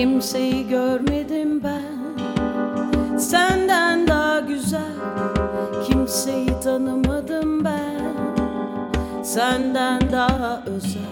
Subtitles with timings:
[0.00, 3.18] Kimseyi görmedim ben.
[3.18, 4.96] Senden daha güzel
[5.86, 8.14] Kimseyi tanımadım ben.
[9.22, 11.02] Senden daha özel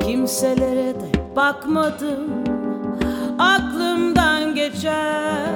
[0.00, 2.30] Kimselere de bakmadım.
[3.38, 5.54] Aklımdan geçer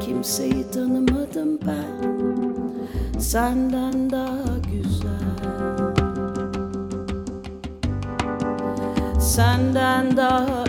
[0.00, 2.18] Kimseyi tanımadım ben.
[3.18, 5.24] Senden daha güzel.
[9.20, 10.64] Senden daha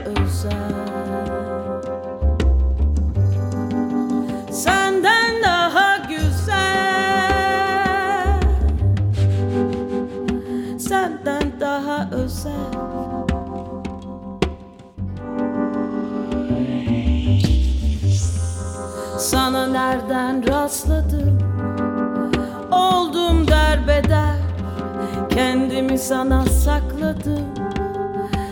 [25.98, 27.46] Sana sakladım.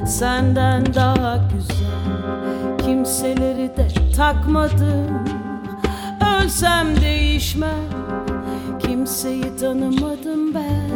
[0.08, 5.26] Senden daha güzel Kimseleri de takmadım.
[6.40, 7.70] Ölsem değişmem
[8.80, 10.90] Kimseyi tanımadım ben.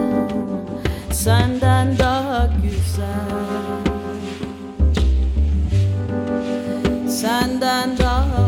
[1.11, 3.07] Senden daha güzel.
[7.09, 8.46] Senden daha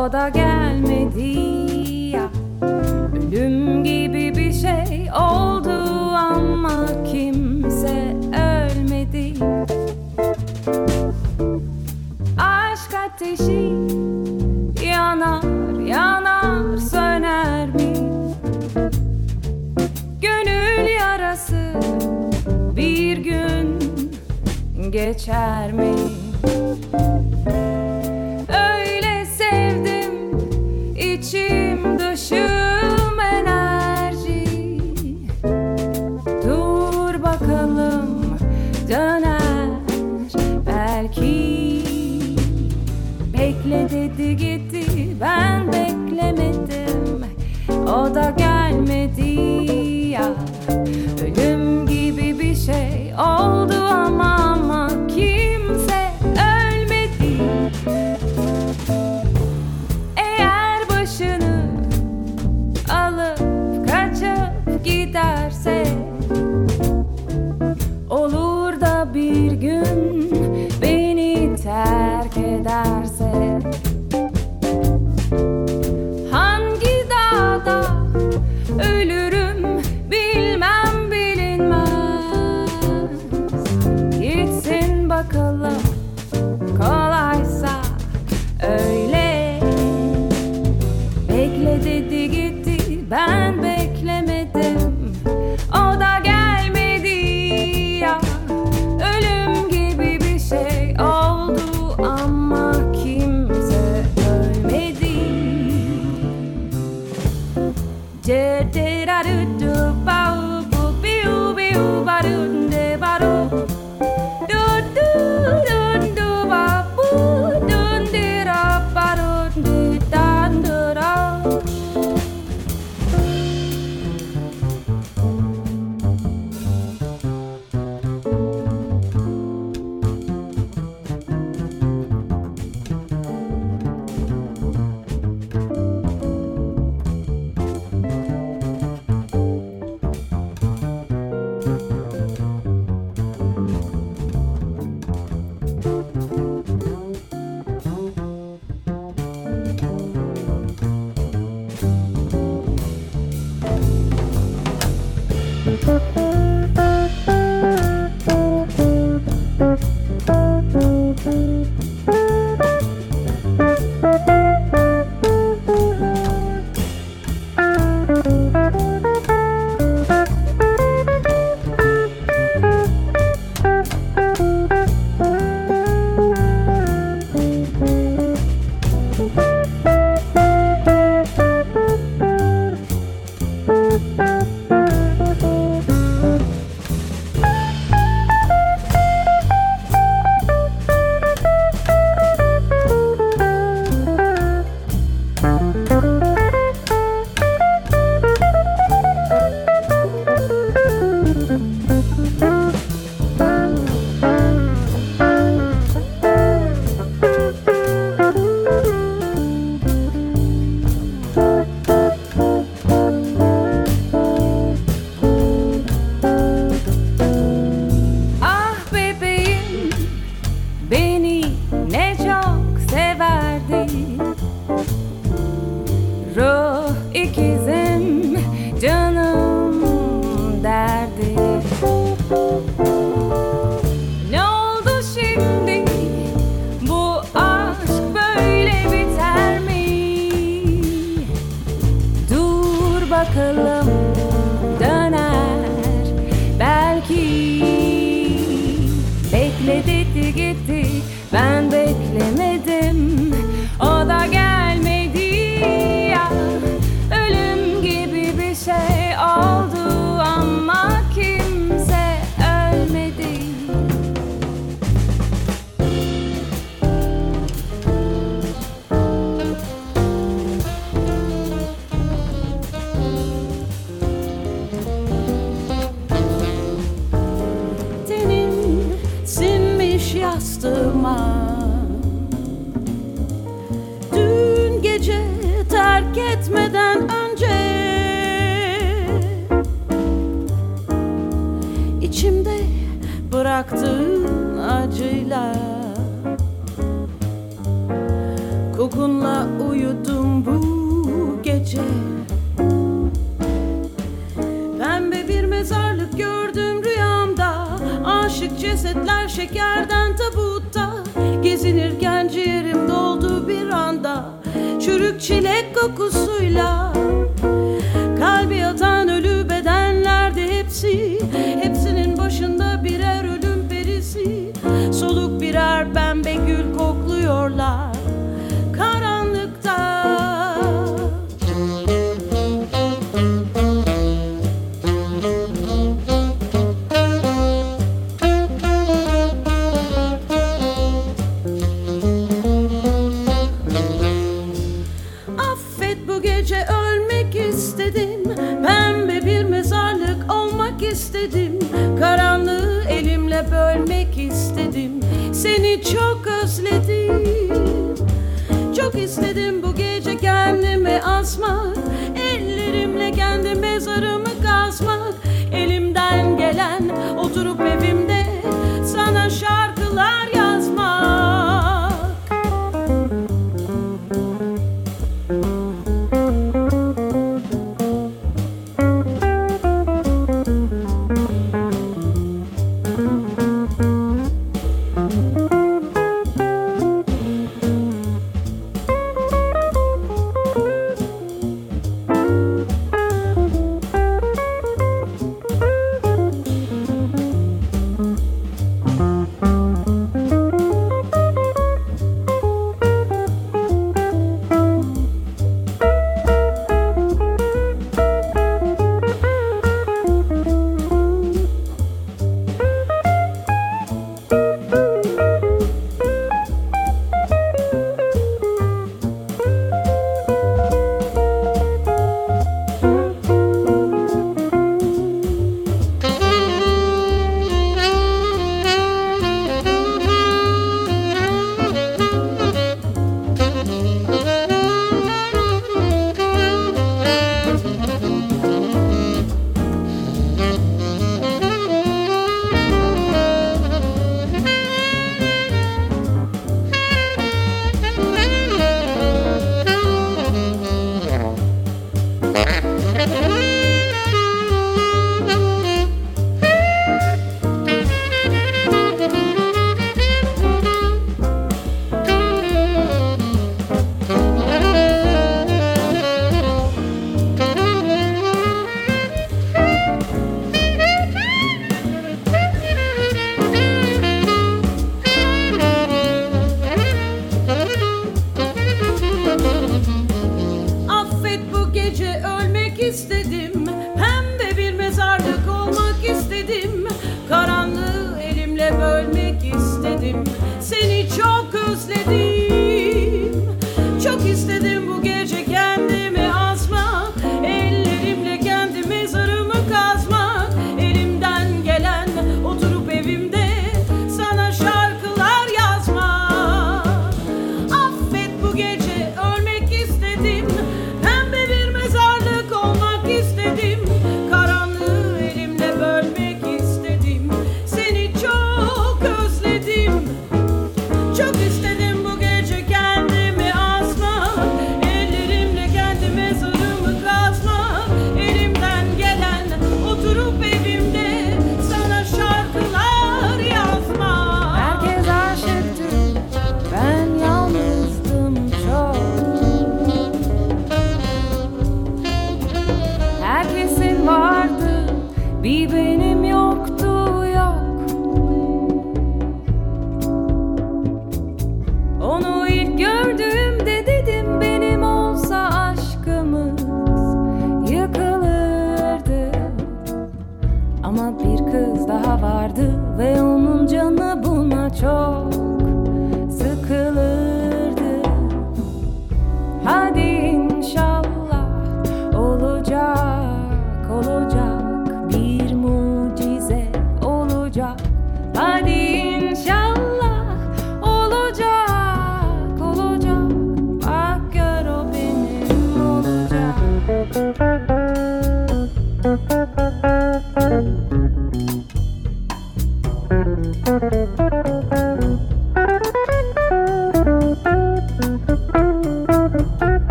[0.00, 1.38] o da gelmedi
[2.16, 2.28] ya
[3.16, 5.70] Ölüm gibi bir şey oldu
[6.14, 9.34] ama kimse ölmedi
[12.38, 13.72] Aşk ateşi
[14.86, 17.92] yanar yanar söner mi?
[20.20, 21.72] Gönül yarası
[22.76, 23.78] bir gün
[24.90, 26.09] geçer mi?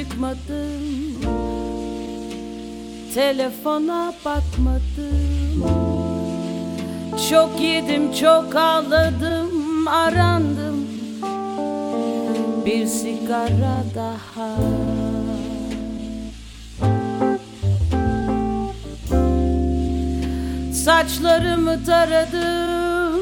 [0.00, 1.20] Çıkmadım.
[3.14, 5.64] Telefona bakmadım.
[7.30, 10.86] Çok yedim çok ağladım arandım.
[12.66, 14.56] Bir sigara daha.
[20.72, 23.20] Saçlarımı taradım.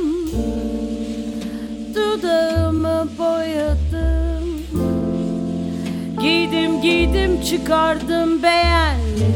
[1.95, 2.58] Dudağımı
[6.29, 9.33] Giydim giydim çıkardım beğenmedim.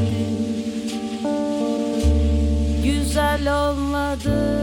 [2.84, 4.58] Güzel olmadı.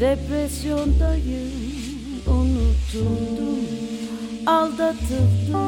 [0.00, 1.52] Depresyondayım
[2.26, 3.60] unutuldum
[4.46, 5.64] Aldatıldım.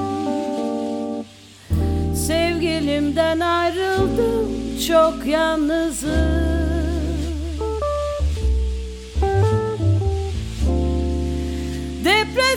[2.14, 4.50] Sevgilimden ayrıldım
[4.88, 6.65] çok yalnızım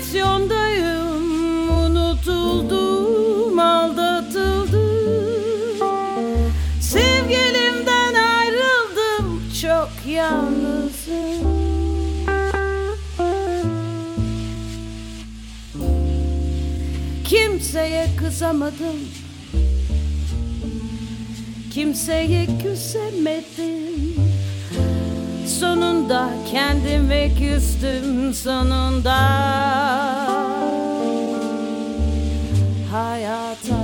[0.10, 4.82] Depresyondayım unutuldum aldatıldım.
[6.82, 11.60] Sevgilimden ayrıldım çok yalnızım.
[17.26, 18.98] Kimseye kızamadım.
[21.74, 24.09] Kimseye küsemedim
[25.60, 29.18] Sonunda kendime küstüm sonunda.
[32.92, 33.80] Hayata.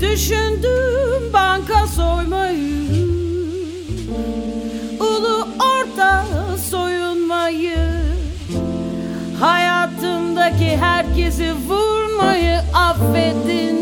[0.00, 2.98] Düşündüm banka soymayı
[5.00, 6.24] Ulu orta
[6.70, 7.78] soyunmayı
[9.40, 13.79] Hayatımdaki herkesi vurmayı affedin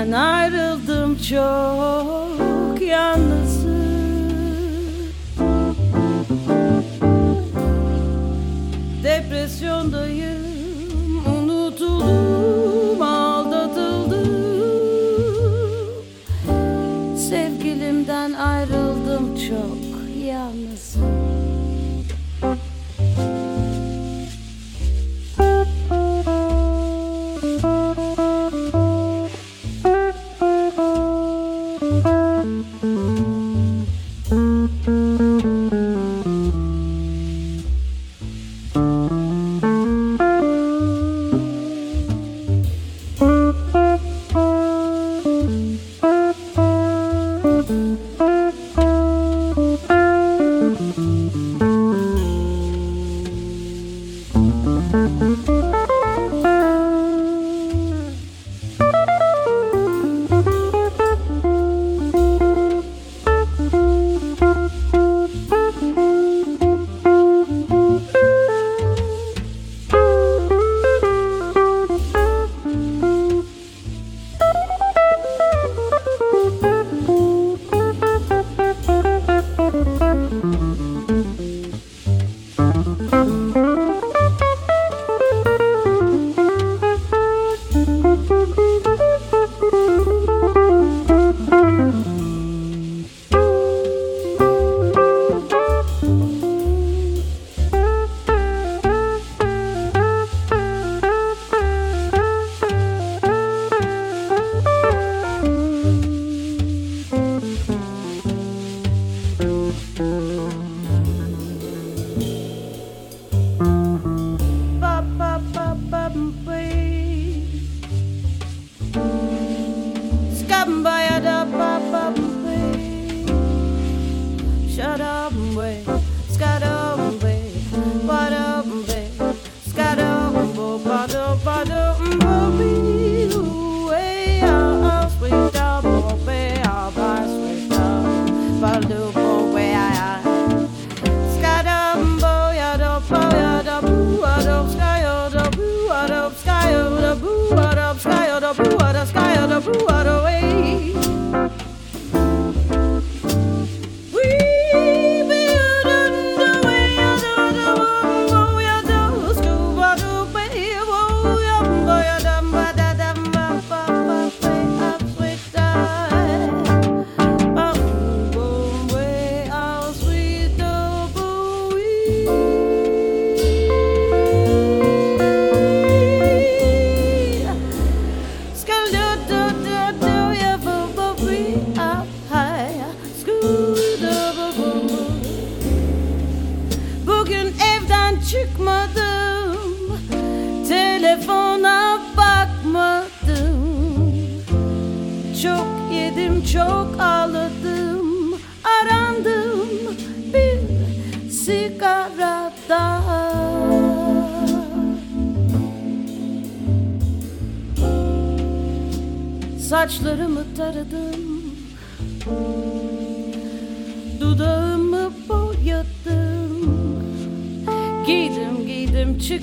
[0.00, 3.80] Sevgilimden ayrıldım çok yalnızım.
[9.04, 10.29] Depresyondayım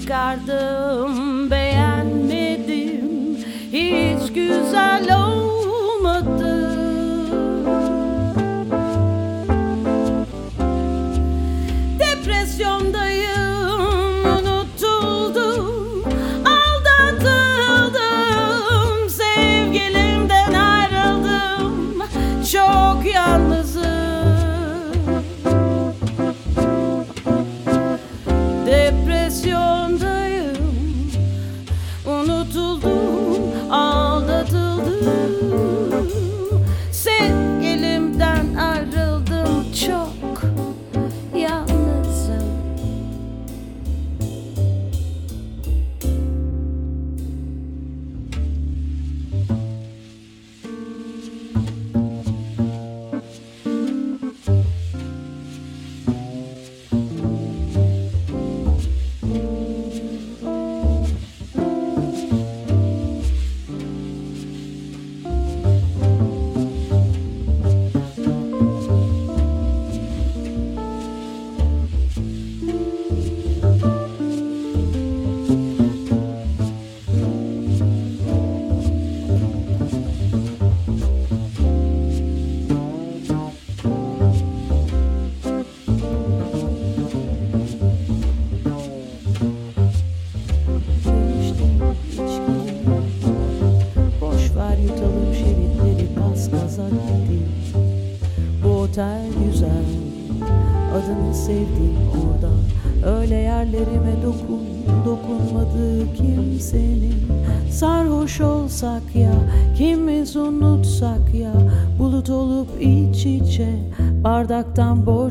[0.08, 0.87] çıkardım.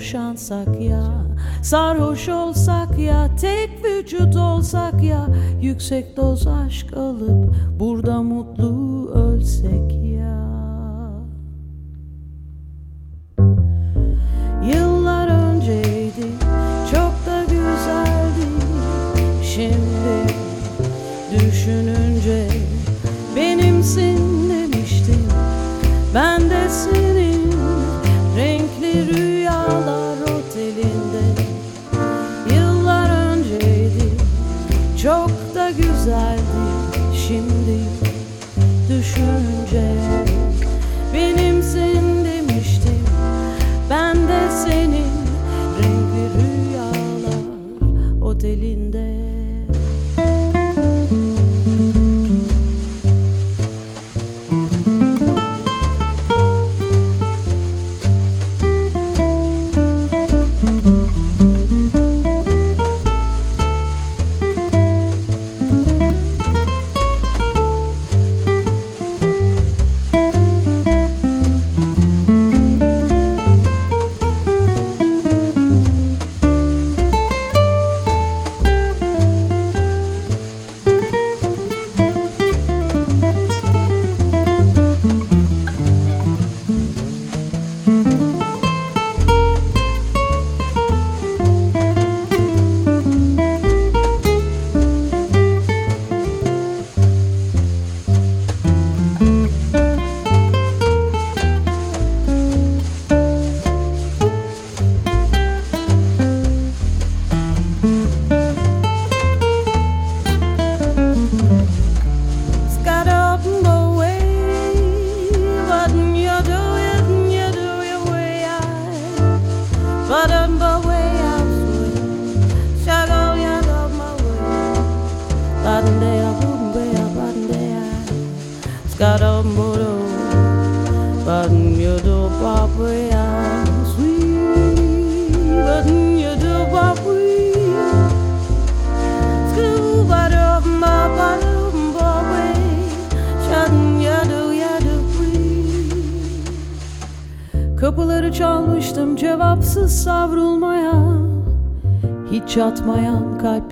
[0.07, 1.05] boşansak ya
[1.63, 5.27] Sarhoş olsak ya Tek vücut olsak ya
[5.63, 7.46] Yüksek doz aşk alıp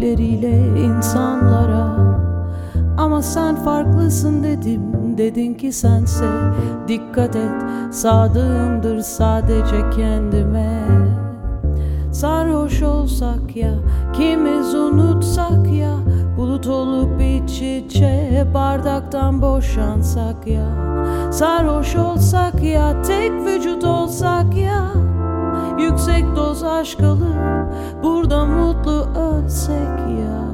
[0.05, 1.97] kalpleriyle insanlara.
[2.99, 4.83] Ama sen farklısın dedim
[5.19, 6.25] dedin ki sense
[6.88, 7.53] Dikkat et.
[7.90, 10.85] Sadığımdır sadece kendime.
[12.12, 13.75] Sarhoş olsak ya
[14.12, 15.95] kimiz unutsak ya.
[16.37, 20.67] Bulut olup iç içe bardaktan boşansak ya.
[21.33, 24.85] Sarhoş olsak ya tek vücut olsak ya.
[25.79, 27.35] Yüksek doz aşk alıp
[28.03, 29.07] burada mutlu
[29.46, 30.54] secchia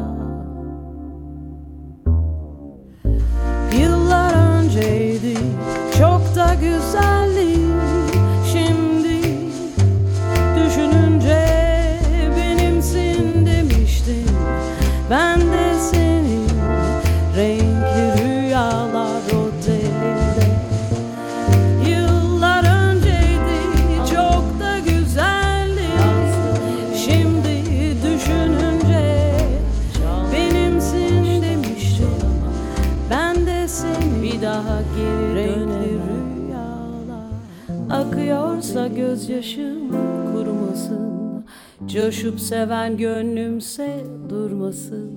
[38.70, 39.90] Akıyorsa gözyaşım
[40.32, 41.44] kurumasın.
[41.86, 45.10] Coşup seven gönlümse durmasın.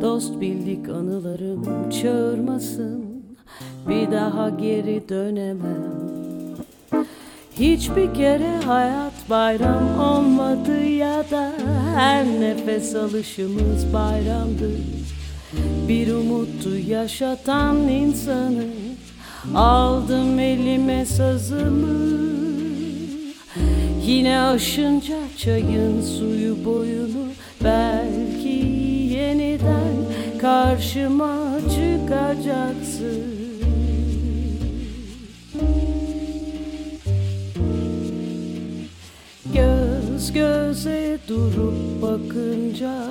[0.00, 3.04] Dost bildik anılarım çağırmasın.
[3.88, 5.92] Bir daha geri dönemem.
[7.52, 11.52] Hiçbir kere hayat bayram olmadı ya da
[11.94, 14.70] her nefes alışımız bayramdı.
[15.88, 18.64] Bir umuttu yaşatan insanı
[19.54, 22.16] Aldım elime sazımı.
[24.06, 27.26] Yine aşınca çayın suyu boyunu
[27.64, 28.66] Belki
[29.14, 29.94] yeniden
[30.40, 33.36] karşıma çıkacaksın.
[39.54, 43.06] Göz göze durup bakınca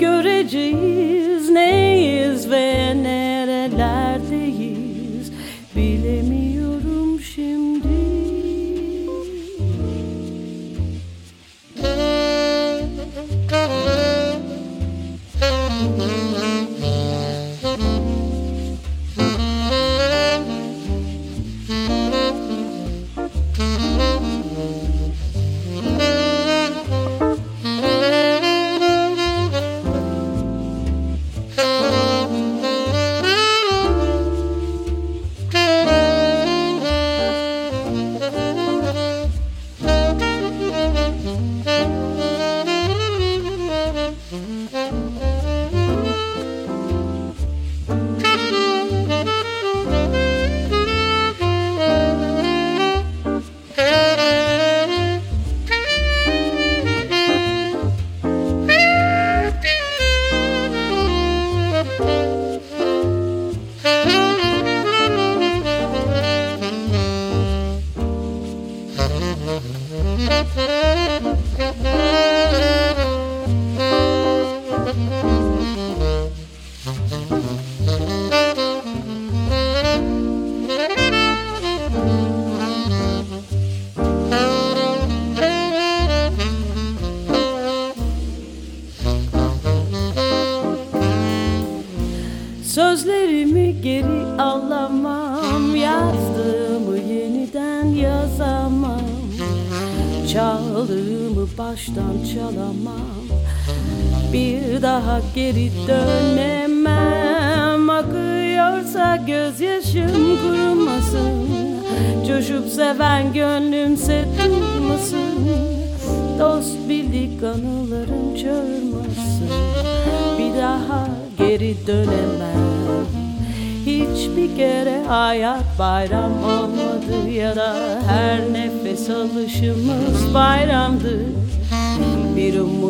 [0.00, 4.73] Göreceğiz neyiz ve nerelerdeyiz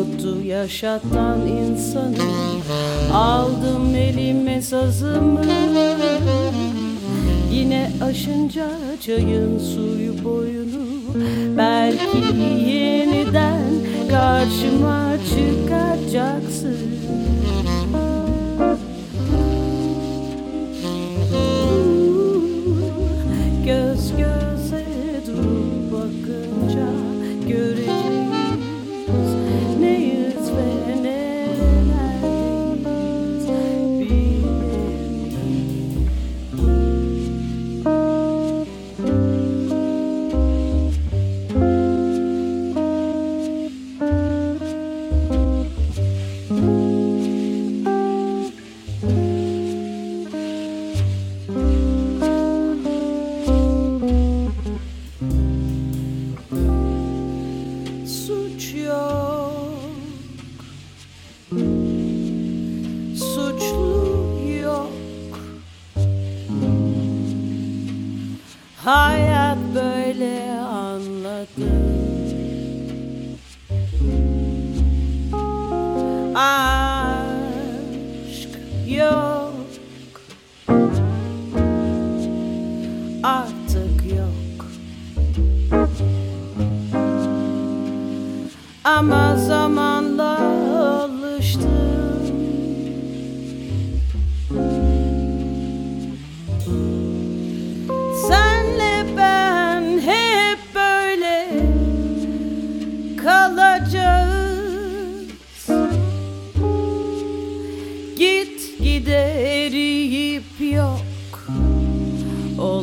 [0.05, 2.15] Umutu yaşatan insanı.
[3.13, 5.41] Aldım elime sazımı.
[7.51, 8.67] Yine aşınca
[9.01, 10.85] çayın suyu boyunu.
[11.57, 12.17] Belki
[12.69, 13.63] yeniden
[14.09, 16.77] karşıma çıkacaksın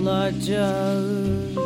[0.02, 1.56] olacağız.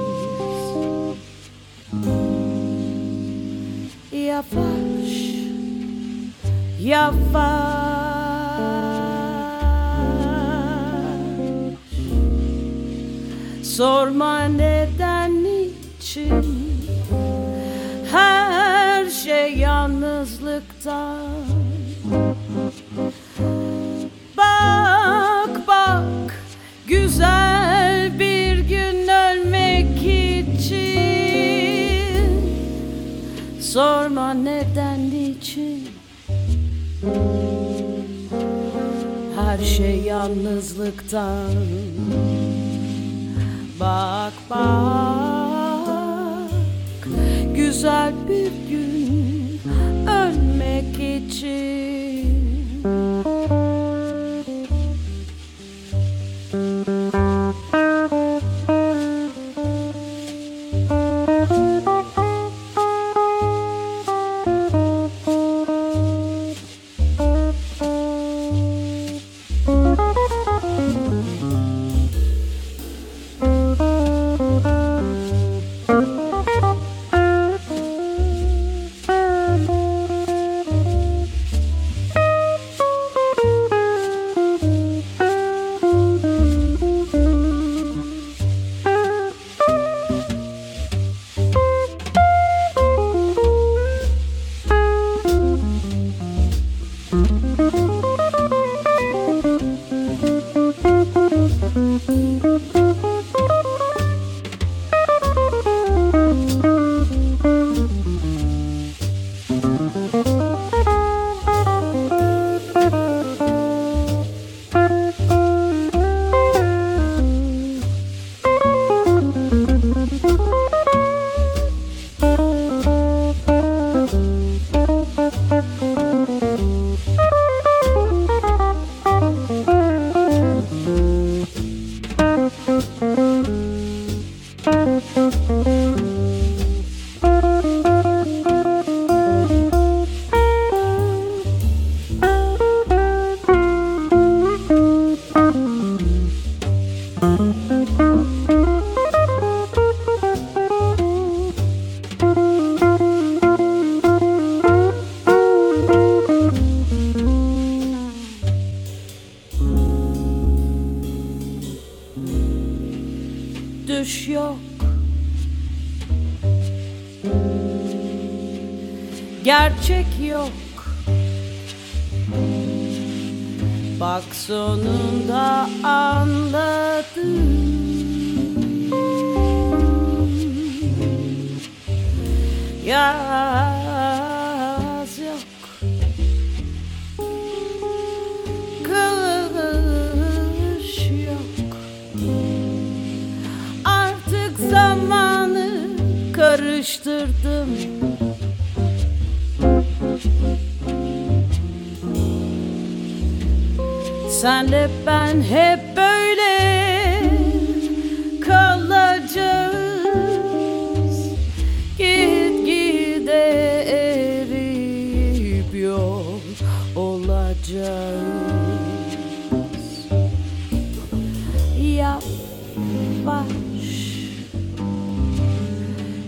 [4.12, 5.26] Yavaş
[6.80, 7.86] yavaş.
[13.62, 16.44] Sorma neden niçin?
[18.12, 21.15] Her şey yalnızlıktan
[34.44, 35.88] neden niçin?
[39.36, 41.50] Her şey yalnızlıktan.
[43.80, 45.86] Bak bak
[47.54, 49.60] güzel bir gün.
[50.06, 51.95] Ölmek için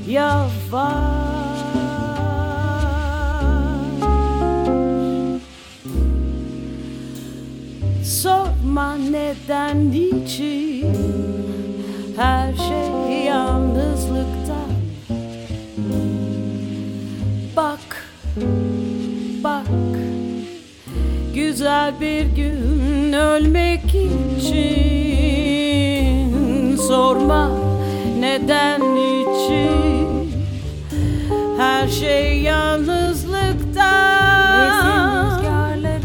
[0.09, 0.49] Yavaş
[8.05, 10.97] Sorma neden niçin
[12.17, 14.71] Her şey yalnızlıktan
[17.57, 18.11] Bak
[19.45, 19.67] Bak
[21.35, 23.85] Güzel bir gün ölmek
[24.39, 24.67] için.
[26.77, 27.51] Sorma
[28.21, 29.98] Neden için
[32.01, 33.91] şey yalnızlıkta.
[34.65, 36.01] Rüzgarları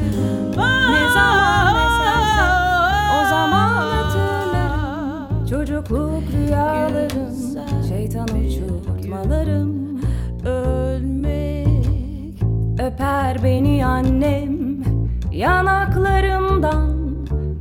[0.92, 2.46] ne zaman eserse
[3.22, 7.34] o zaman hatırlarım Çocukluk rüyalarım
[7.90, 10.02] şeytan uçurtmalarım.
[10.46, 12.44] Ölmek
[12.80, 14.84] Öper beni annem
[15.32, 16.94] yanaklarımdan.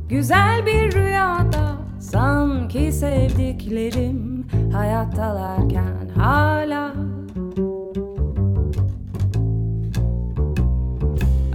[0.09, 4.47] Güzel bir rüyada sanki sevdiklerim.
[4.73, 7.02] Hayattalarken hala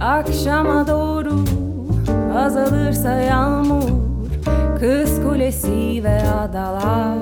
[0.09, 1.33] Akşama doğru
[2.37, 3.89] azalırsa yağmur
[4.79, 7.17] Kız kulesi ve adalar.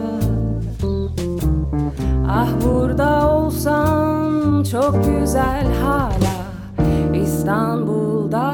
[2.30, 6.38] Ah burada olsam çok güzel hala
[7.24, 8.54] İstanbul'da.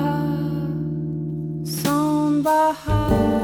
[1.83, 3.42] Sonbahar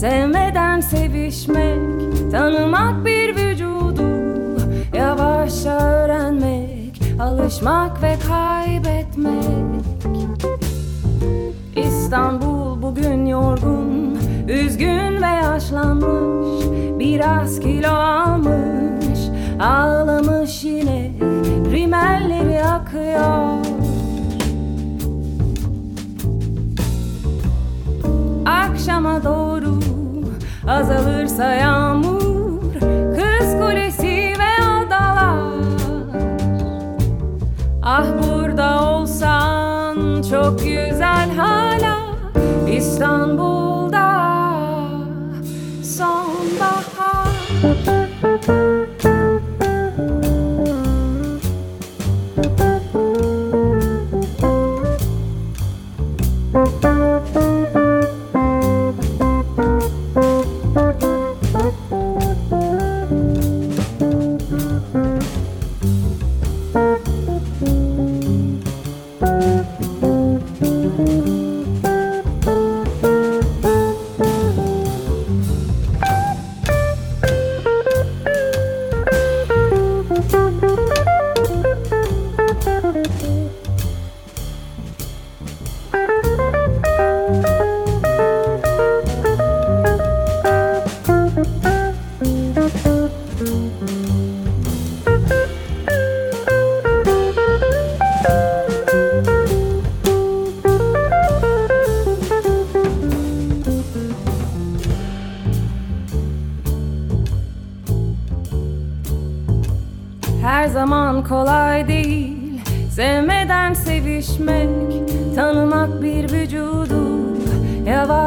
[0.00, 4.02] Sevmeden sevişmek Tanımak bir vücudu.
[4.96, 9.84] Yavaşça öğrenmek Alışmak ve kaybetmek.
[11.76, 14.18] İstanbul bugün yorgun
[14.48, 16.64] Üzgün ve yaşlanmış.
[16.98, 19.18] Biraz kilo almış
[19.60, 21.10] Ağlamış yine.
[21.72, 23.58] Rimelleri akıyor.
[28.46, 29.67] Akşama doğru
[30.68, 32.72] azalırsa yağmur
[33.16, 35.38] Kız kulesi ve adalar.
[37.82, 41.98] Ah burada olsan çok güzel hala.
[42.70, 43.67] İstanbul'da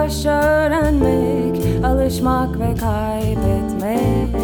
[0.02, 4.36] Yavaşça öğrenmek Alışmak ve kaybetmek.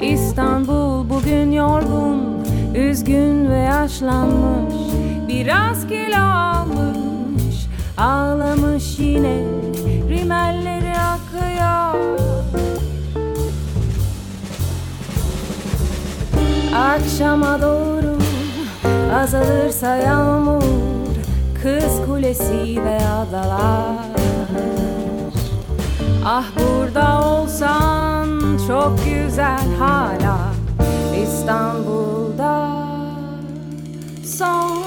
[0.00, 4.74] İstanbul bugün yorgun Üzgün ve yaşlanmış.
[5.28, 7.66] Biraz kilo almış
[7.98, 9.38] Ağlamış yine.
[10.08, 12.18] Rimelleri akıyor.
[16.76, 18.18] Akşama doğru
[19.14, 20.65] azalırsa yağmur
[21.66, 23.96] Kız kulesi ve adalar.
[26.24, 30.38] Ah burada olsan çok güzel hala
[31.22, 32.68] İstanbul'da.
[34.24, 34.85] Sonbahar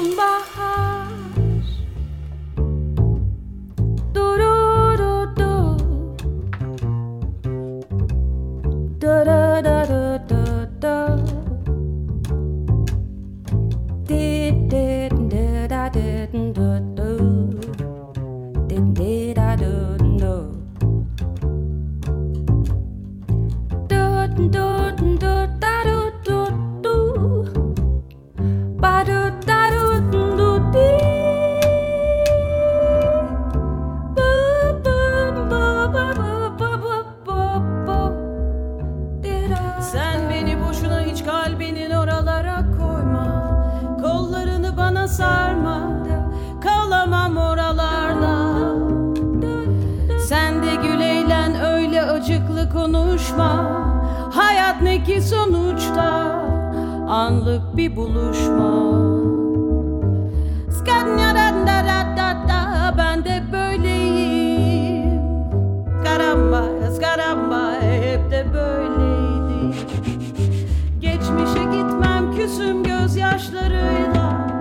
[72.39, 74.59] göğsüm gözyaşlarıyla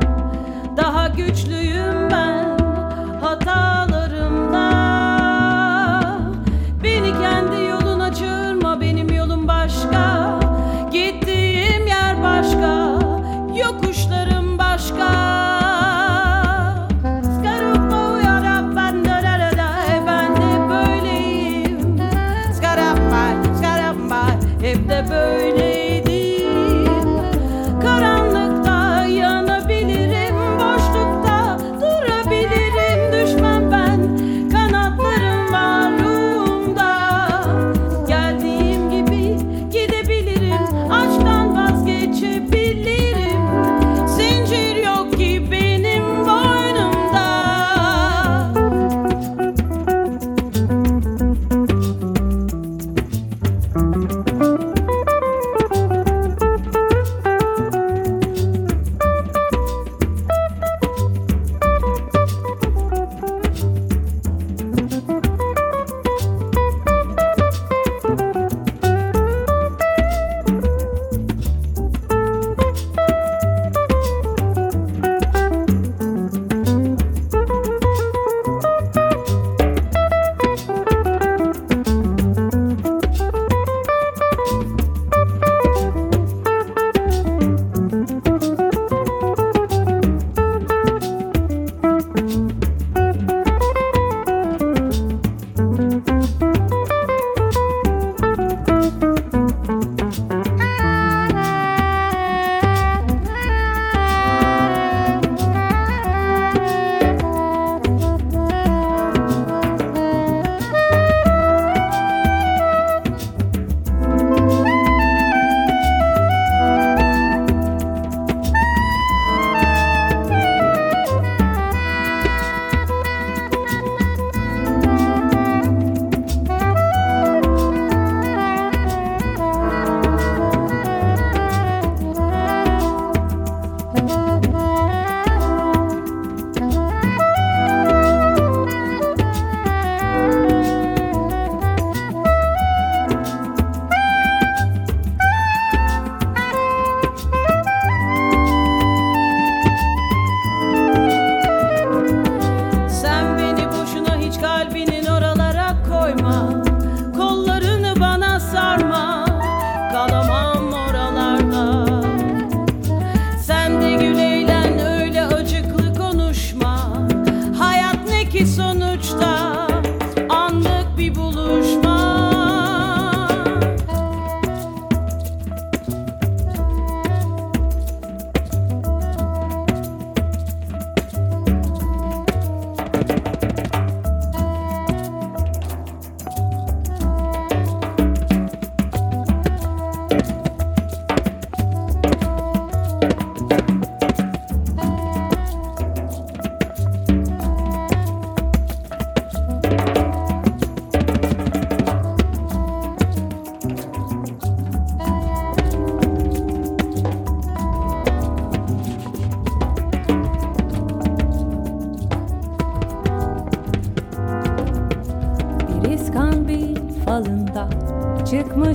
[0.76, 1.67] Daha güçlüyüm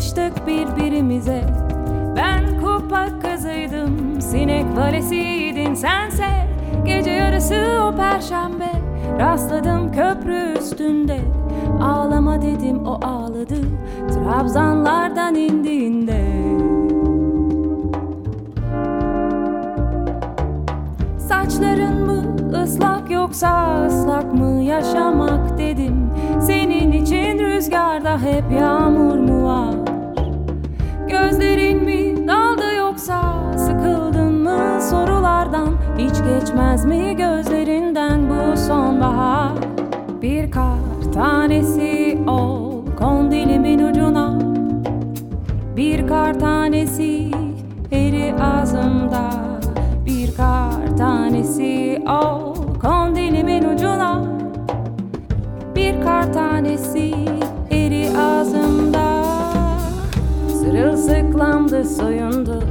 [0.03, 1.41] Çıkmıştık birbirimize.
[2.15, 6.25] Ben kupa kızıydım Sinek valesiydin sense.
[6.85, 8.71] Gece yarısı o perşembe
[9.19, 11.19] Rastladım köprü üstünde.
[11.81, 13.61] Ağlama dedim o ağladı
[14.13, 16.23] Trabzanlardan indiğinde.
[21.17, 22.23] Saçların mı
[22.63, 26.09] ıslak yoksa ıslak mı yaşamak dedim.
[26.41, 29.82] Senin için rüzgarda hep yağmur mu var
[31.23, 35.69] Gözlerin mi daldı yoksa sıkıldın mı sorulardan?
[35.97, 39.51] Hiç geçmez mi gözlerinden bu sonbahar?
[40.21, 44.39] Bir kar tanesi ol kon dilimin ucuna.
[45.77, 47.31] Bir kar tanesi
[47.91, 49.29] eri ağzımda.
[50.05, 54.23] Bir kar tanesi ol kon dilimin ucuna.
[55.75, 57.13] Bir kar tanesi
[57.71, 58.82] eri ağzımda
[60.83, 62.63] Kazıklandı soyundu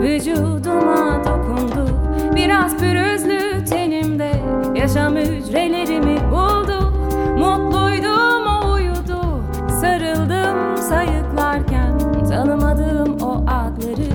[0.00, 1.88] Vücuduma dokundu.
[2.36, 4.32] Biraz pürüzlü tenimde
[4.74, 6.92] Yaşam hücrelerimi buldu.
[7.38, 9.42] Mutluydum o uyudu.
[9.80, 11.98] Sarıldım sayıklarken
[12.28, 14.10] Tanımadığım o adları.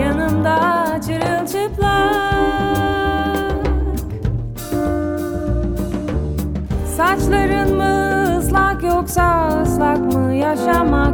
[0.00, 2.40] Yanımda çırılçıplak.
[6.96, 11.09] Saçların mı ıslak yoksa ıslak mı yaşamak?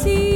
[0.00, 0.29] see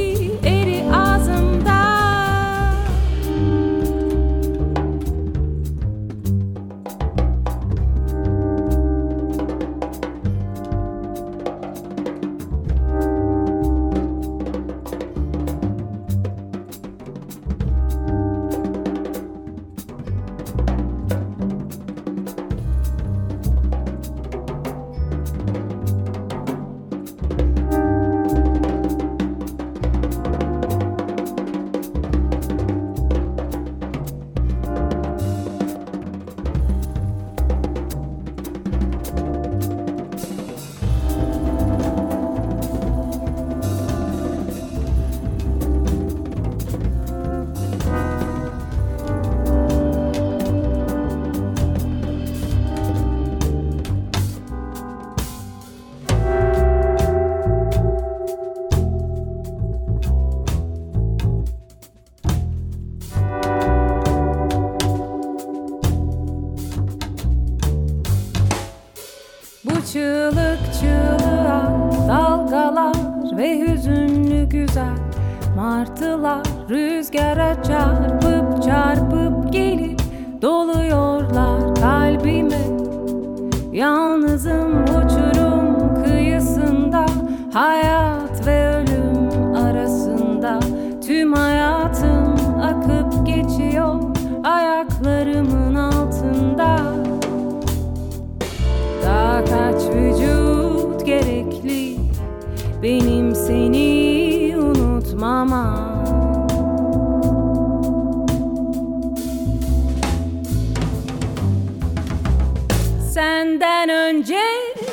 [113.55, 114.41] Benden önce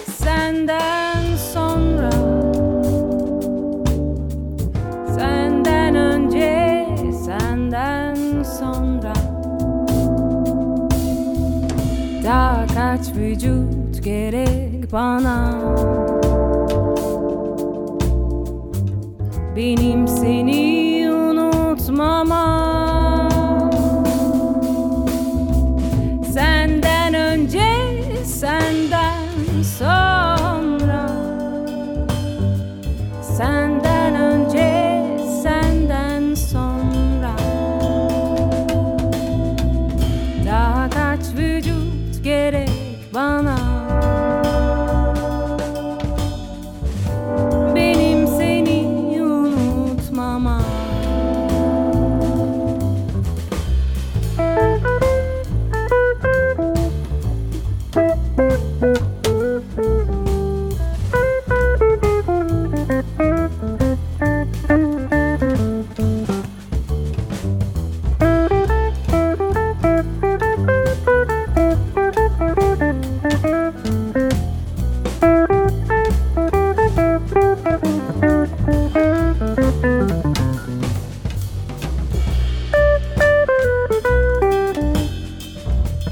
[0.07, 2.11] senden sonra.
[5.19, 6.87] Senden önce
[7.25, 9.13] senden sonra.
[12.25, 15.61] Daha kaç vücut gerek bana?
[19.57, 22.62] Benim seni unutmama.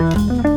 [0.01, 0.50] Senden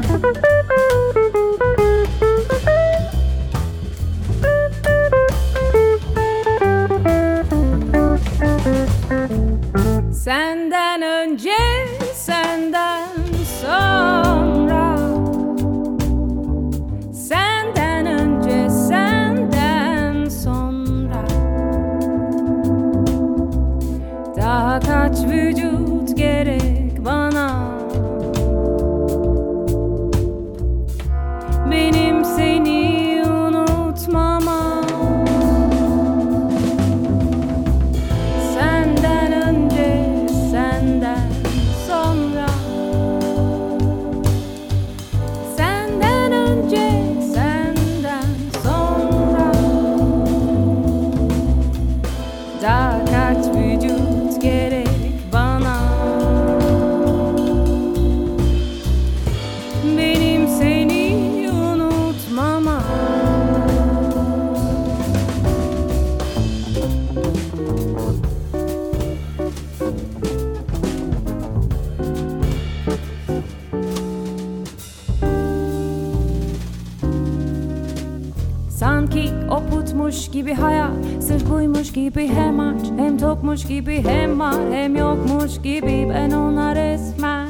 [83.54, 87.48] hem tokmuş gibi Hem var hem yokmuş gibi Ben ona resmen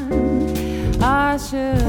[1.03, 1.83] aşığım.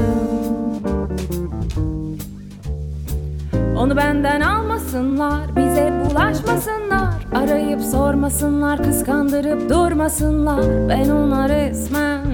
[3.77, 12.25] Onu benden almasınlar, bize bulaşmasınlar Arayıp sormasınlar, kıskandırıp durmasınlar Ben ona resmen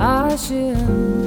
[0.00, 1.20] aşığım.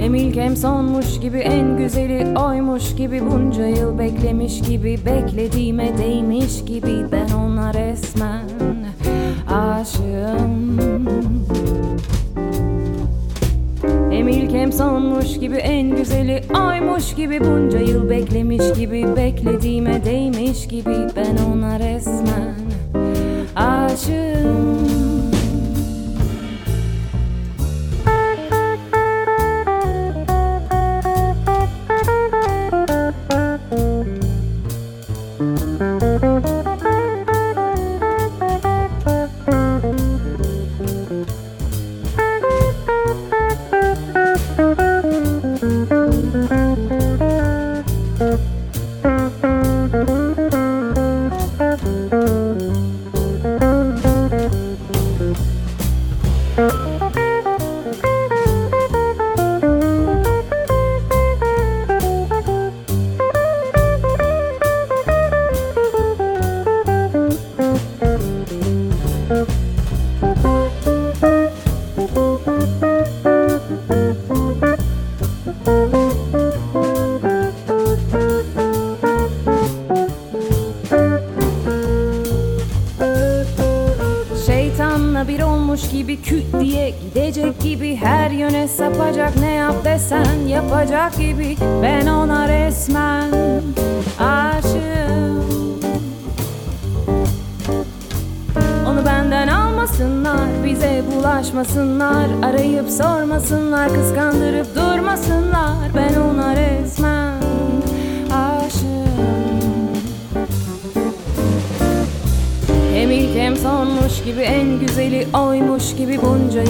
[0.00, 6.64] Hem ilk hem sonmuş gibi en güzeli oymuş gibi Bunca yıl beklemiş gibi beklediğime değmiş
[6.64, 8.44] gibi Ben ona resmen
[9.50, 10.78] aşığım.
[14.10, 20.68] Hem ilk hem sonmuş gibi en güzeli oymuş gibi Bunca yıl beklemiş gibi beklediğime değmiş
[20.68, 22.54] gibi Ben ona resmen
[23.56, 25.37] aşığım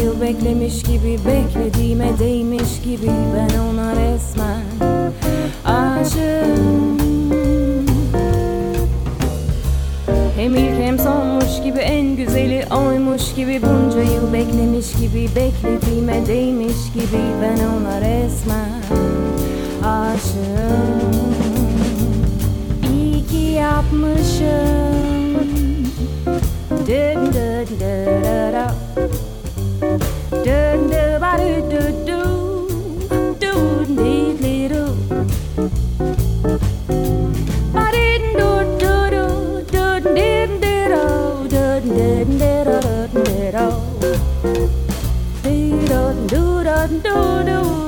[0.09, 4.63] Yıl beklemiş gibi beklediğime değmiş gibi Ben ona resmen
[5.65, 6.99] aşığım
[10.37, 16.93] Hem ilk hem sonmuş gibi en güzeli oymuş gibi Bunca yıl beklemiş gibi beklediğime değmiş
[16.95, 18.83] gibi Ben ona resmen
[19.85, 21.35] aşığım
[22.93, 24.49] İyi ki yapmışım
[26.87, 28.53] Dın dın dın dın
[28.97, 29.28] dın
[46.89, 47.88] do do do.